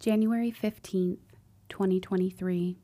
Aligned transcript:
January 0.00 0.52
15th, 0.52 1.18
2023. 1.68 2.78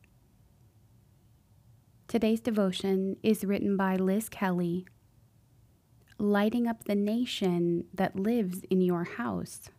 Today's 2.08 2.40
devotion 2.40 3.16
is 3.22 3.44
written 3.44 3.76
by 3.76 3.94
Liz 3.94 4.28
Kelly, 4.28 4.84
lighting 6.18 6.66
up 6.66 6.84
the 6.84 6.96
nation 6.96 7.84
that 7.94 8.16
lives 8.18 8.62
in 8.68 8.80
your 8.80 9.04
house. 9.04 9.70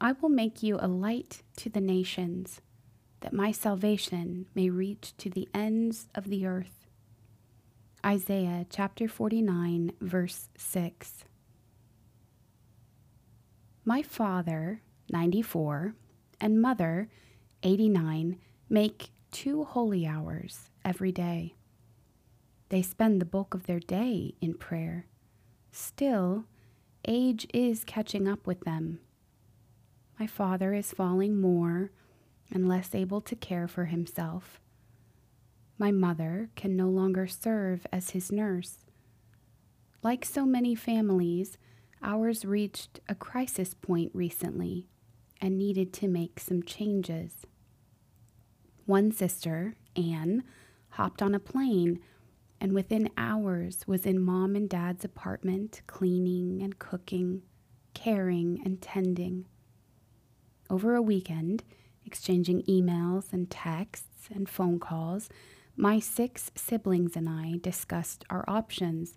I 0.00 0.12
will 0.12 0.30
make 0.30 0.62
you 0.62 0.78
a 0.80 0.88
light 0.88 1.42
to 1.58 1.68
the 1.68 1.82
nations, 1.82 2.62
that 3.20 3.34
my 3.34 3.52
salvation 3.52 4.46
may 4.54 4.70
reach 4.70 5.14
to 5.18 5.28
the 5.28 5.46
ends 5.52 6.08
of 6.14 6.30
the 6.30 6.46
earth. 6.46 6.86
Isaiah 8.04 8.64
chapter 8.70 9.08
49, 9.08 9.92
verse 10.00 10.48
6. 10.56 11.24
My 13.86 14.00
father, 14.00 14.80
94, 15.10 15.94
and 16.40 16.60
mother, 16.60 17.10
89, 17.62 18.38
make 18.70 19.10
two 19.30 19.64
holy 19.64 20.06
hours 20.06 20.70
every 20.84 21.12
day. 21.12 21.54
They 22.70 22.80
spend 22.80 23.20
the 23.20 23.26
bulk 23.26 23.52
of 23.52 23.66
their 23.66 23.80
day 23.80 24.36
in 24.40 24.54
prayer. 24.54 25.06
Still, 25.70 26.46
age 27.06 27.46
is 27.52 27.84
catching 27.84 28.26
up 28.26 28.46
with 28.46 28.60
them. 28.60 29.00
My 30.18 30.26
father 30.26 30.72
is 30.72 30.92
falling 30.92 31.38
more 31.38 31.90
and 32.50 32.66
less 32.66 32.94
able 32.94 33.20
to 33.20 33.36
care 33.36 33.68
for 33.68 33.86
himself. 33.86 34.60
My 35.76 35.90
mother 35.90 36.48
can 36.56 36.74
no 36.74 36.88
longer 36.88 37.26
serve 37.26 37.86
as 37.92 38.10
his 38.10 38.32
nurse. 38.32 38.78
Like 40.02 40.24
so 40.24 40.46
many 40.46 40.74
families, 40.74 41.58
ours 42.04 42.44
reached 42.44 43.00
a 43.08 43.14
crisis 43.14 43.74
point 43.74 44.12
recently 44.14 44.86
and 45.40 45.58
needed 45.58 45.92
to 45.94 46.06
make 46.06 46.38
some 46.38 46.62
changes. 46.62 47.46
One 48.86 49.10
sister, 49.10 49.74
Anne, 49.96 50.44
hopped 50.90 51.22
on 51.22 51.34
a 51.34 51.40
plane 51.40 51.98
and 52.60 52.72
within 52.72 53.10
hours 53.16 53.80
was 53.86 54.06
in 54.06 54.20
mom 54.20 54.54
and 54.54 54.68
dad's 54.68 55.04
apartment, 55.04 55.82
cleaning 55.86 56.62
and 56.62 56.78
cooking, 56.78 57.42
caring 57.94 58.60
and 58.64 58.80
tending. 58.80 59.46
Over 60.70 60.94
a 60.94 61.02
weekend, 61.02 61.64
exchanging 62.06 62.62
emails 62.62 63.32
and 63.32 63.50
texts 63.50 64.28
and 64.32 64.48
phone 64.48 64.78
calls, 64.78 65.28
my 65.76 65.98
six 65.98 66.50
siblings 66.54 67.16
and 67.16 67.28
I 67.28 67.58
discussed 67.60 68.24
our 68.30 68.44
options 68.46 69.14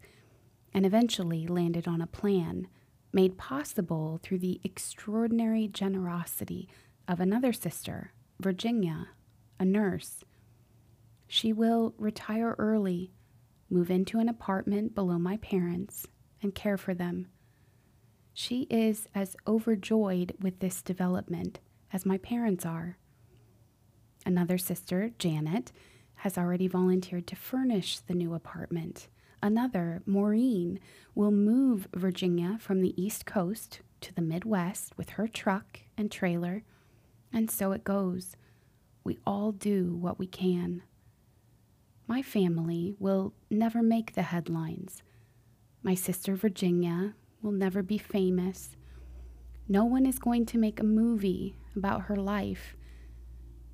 and 0.77 0.85
eventually 0.85 1.47
landed 1.47 1.87
on 1.87 2.03
a 2.03 2.05
plan 2.05 2.67
made 3.11 3.35
possible 3.35 4.19
through 4.21 4.37
the 4.37 4.61
extraordinary 4.63 5.67
generosity 5.67 6.69
of 7.07 7.19
another 7.19 7.51
sister, 7.51 8.11
Virginia, 8.39 9.07
a 9.59 9.65
nurse. 9.65 10.23
She 11.27 11.51
will 11.51 11.95
retire 11.97 12.53
early, 12.59 13.11
move 13.71 13.89
into 13.89 14.19
an 14.19 14.29
apartment 14.29 14.93
below 14.93 15.17
my 15.17 15.37
parents, 15.37 16.05
and 16.43 16.53
care 16.53 16.77
for 16.77 16.93
them. 16.93 17.25
She 18.31 18.67
is 18.69 19.07
as 19.15 19.35
overjoyed 19.47 20.35
with 20.39 20.59
this 20.59 20.83
development 20.83 21.59
as 21.91 22.05
my 22.05 22.19
parents 22.19 22.67
are. 22.67 22.99
Another 24.27 24.59
sister, 24.59 25.09
Janet, 25.17 25.71
has 26.17 26.37
already 26.37 26.67
volunteered 26.67 27.25
to 27.25 27.35
furnish 27.35 27.97
the 27.97 28.13
new 28.13 28.35
apartment. 28.35 29.07
Another, 29.41 30.01
Maureen, 30.05 30.79
will 31.13 31.31
move 31.31 31.87
Virginia 31.93 32.57
from 32.59 32.81
the 32.81 32.99
East 33.01 33.25
Coast 33.25 33.81
to 34.01 34.13
the 34.13 34.21
Midwest 34.21 34.97
with 34.97 35.11
her 35.11 35.27
truck 35.27 35.79
and 35.97 36.11
trailer. 36.11 36.63
And 37.31 37.49
so 37.51 37.71
it 37.71 37.83
goes. 37.83 38.35
We 39.03 39.19
all 39.25 39.51
do 39.51 39.95
what 39.95 40.19
we 40.19 40.27
can. 40.27 40.83
My 42.07 42.21
family 42.21 42.95
will 42.99 43.33
never 43.49 43.83
make 43.83 44.13
the 44.13 44.23
headlines. 44.23 45.03
My 45.83 45.93
sister 45.93 46.35
Virginia 46.35 47.13
will 47.41 47.51
never 47.51 47.83
be 47.83 47.97
famous. 47.97 48.75
No 49.67 49.85
one 49.85 50.05
is 50.05 50.19
going 50.19 50.45
to 50.47 50.57
make 50.57 50.79
a 50.79 50.85
movie 50.85 51.55
about 51.75 52.03
her 52.03 52.15
life. 52.15 52.75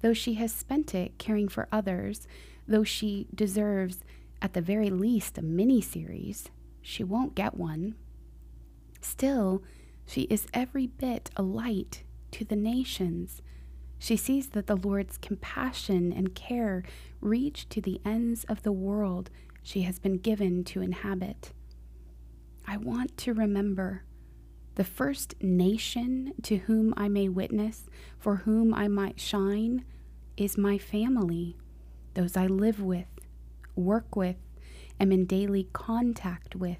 Though 0.02 0.14
she 0.14 0.34
has 0.36 0.52
spent 0.52 0.94
it 0.94 1.18
caring 1.18 1.48
for 1.48 1.68
others, 1.72 2.28
though 2.68 2.84
she 2.84 3.28
deserves 3.34 4.00
at 4.44 4.54
the 4.54 4.62
very 4.62 4.90
least, 4.90 5.38
a 5.38 5.42
mini 5.42 5.82
series. 5.82 6.50
She 6.82 7.04
won't 7.04 7.34
get 7.34 7.56
one. 7.56 7.96
Still, 9.00 9.64
she 10.06 10.24
is 10.24 10.48
every 10.54 10.86
bit 10.86 11.32
a 11.38 11.42
light 11.42 12.04
to 12.32 12.44
the 12.44 12.58
nations. 12.58 13.42
She 13.98 14.18
sees 14.18 14.50
that 14.50 14.68
the 14.68 14.76
Lord's 14.76 15.18
compassion 15.18 16.12
and 16.12 16.36
care 16.36 16.84
reach 17.22 17.70
to 17.70 17.80
the 17.80 18.02
ends 18.04 18.44
of 18.50 18.64
the 18.64 18.74
world 18.74 19.30
she 19.64 19.84
has 19.84 19.98
been 19.98 20.18
given 20.18 20.66
to 20.66 20.82
inhabit. 20.82 21.54
I 22.68 22.76
want 22.76 23.18
to 23.20 23.34
remember 23.34 24.04
the 24.76 24.84
first 24.84 25.36
nation 25.42 26.34
to 26.44 26.58
whom 26.58 26.94
I 26.98 27.08
may 27.08 27.30
witness, 27.30 27.86
for 28.20 28.38
whom 28.38 28.74
I 28.74 28.90
might 28.90 29.22
shine, 29.22 29.86
is 30.36 30.58
my 30.58 30.78
family, 30.78 31.56
those 32.14 32.36
I 32.36 32.48
live 32.48 32.82
with, 32.82 33.08
work 33.76 34.16
with, 34.16 34.38
am 35.00 35.12
in 35.12 35.26
daily 35.26 35.68
contact 35.74 36.56
with. 36.56 36.80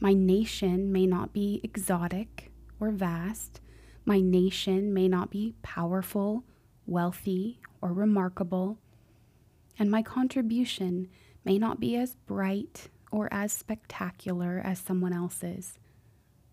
My 0.00 0.12
nation 0.12 0.92
may 0.92 1.06
not 1.06 1.32
be 1.32 1.60
exotic 1.62 2.50
or 2.80 2.90
vast. 2.90 3.60
My 4.04 4.20
nation 4.20 4.92
may 4.92 5.06
not 5.08 5.30
be 5.30 5.54
powerful, 5.62 6.44
wealthy, 6.86 7.60
or 7.80 7.92
remarkable. 7.92 8.78
And 9.78 9.90
my 9.90 10.02
contribution 10.02 11.08
may 11.44 11.58
not 11.58 11.78
be 11.78 11.96
as 11.96 12.16
bright 12.26 12.88
or 13.10 13.28
as 13.30 13.52
spectacular 13.52 14.60
as 14.64 14.78
someone 14.78 15.12
else's. 15.12 15.78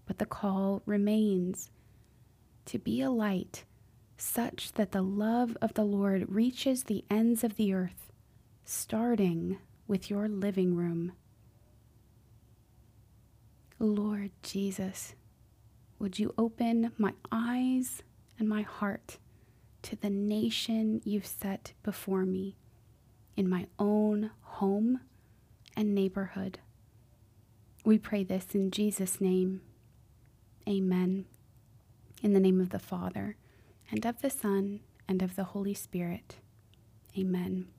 But 0.06 0.20
the 0.20 0.26
call 0.26 0.84
remains 0.86 1.72
to 2.66 2.78
be 2.78 3.02
a 3.02 3.10
light 3.10 3.66
such 4.18 4.74
that 4.74 4.92
the 4.92 5.02
love 5.02 5.58
of 5.62 5.74
the 5.74 5.84
Lord 5.84 6.26
reaches 6.30 6.84
the 6.84 7.06
ends 7.10 7.44
of 7.44 7.56
the 7.56 7.74
earth, 7.74 8.09
starting 8.70 9.58
with 9.88 10.12
your 10.12 10.28
living 10.28 10.76
room. 10.76 11.12
Lord 13.80 14.30
Jesus, 14.44 15.16
would 15.98 16.20
you 16.20 16.36
open 16.38 16.92
my 16.96 17.14
eyes 17.32 18.04
and 18.38 18.48
my 18.48 18.62
heart 18.62 19.18
to 19.82 19.96
the 19.96 20.12
nation 20.12 21.02
you've 21.04 21.26
set 21.26 21.74
before 21.82 22.26
me 22.26 22.58
in 23.36 23.50
my 23.50 23.66
own 23.80 24.30
home 24.42 25.00
and 25.76 25.96
neighborhood? 25.96 26.60
We 27.84 27.98
pray 27.98 28.24
this 28.24 28.54
in 28.54 28.70
Jesus' 28.70 29.20
name. 29.20 29.62
Amen. 30.68 31.26
In 32.22 32.34
the 32.34 32.40
name 32.40 32.62
of 32.62 32.70
the 32.70 32.78
Father, 32.78 33.36
and 33.90 34.06
of 34.06 34.22
the 34.22 34.30
Son, 34.30 34.82
and 35.08 35.24
of 35.24 35.36
the 35.36 35.46
Holy 35.46 35.74
Spirit. 35.74 36.36
Amen. 37.18 37.70